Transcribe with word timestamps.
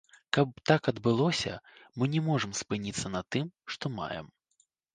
Каб 0.35 0.47
так 0.69 0.89
адбылося, 0.91 1.53
мы 2.01 2.09
не 2.15 2.23
можам 2.29 2.57
спыніцца 2.63 3.15
на 3.19 3.25
тым, 3.35 3.45
што 3.77 3.95
маем. 4.03 4.27